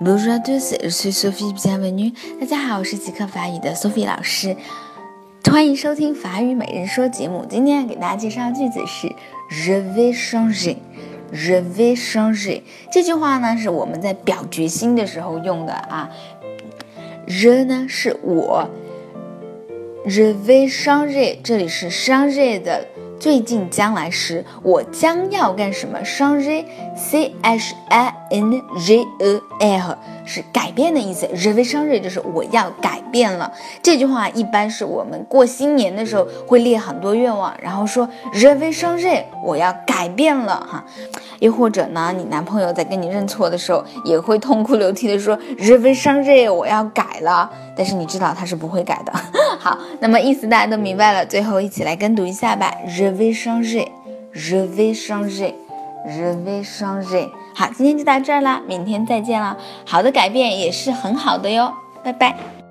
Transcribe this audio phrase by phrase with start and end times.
[0.00, 2.12] Bonjour à tous, je suis Sophie bienvenue。
[2.40, 4.56] 大家好，我是极客法语的 Sophie 老师，
[5.44, 7.46] 欢迎收听法语每日说节目。
[7.48, 9.08] 今天给大家介绍的句子是
[9.48, 10.76] Je vais changer,
[11.32, 12.62] je vais changer。
[12.90, 16.10] 这句话呢是我们在表决心的时候用的啊。
[17.28, 18.68] Je 呢是我
[20.06, 22.88] ，Je vais changer，这里是 changer 的。
[23.18, 26.62] 最近将来时，我将要干什么生日
[26.96, 31.26] ？C H I N G E l，是改变的意思。
[31.32, 33.50] 日为生日就是我要改变了。
[33.82, 39.08] 这句话一般是我们过新年的时候会列很多愿望，然后说日为生日
[39.42, 40.84] 我要改变了哈。
[41.44, 47.50] 又或者呢，你男朋友在跟你认错的时候，也会痛哭流涕的说 je vais changer，我要改了。
[47.76, 49.12] 但是你知道他是不会改的。
[49.60, 52.74] 好，那么意思大家都明白了，最后一起来跟读一下吧。
[52.88, 53.86] Je vais changer,
[54.32, 55.52] je vais changer,
[56.08, 57.28] je vais changer。
[57.54, 59.54] 好，今天就到这儿啦，明天再见啦。
[59.84, 61.70] 好的改变也是很好的哟，
[62.02, 62.63] 拜拜。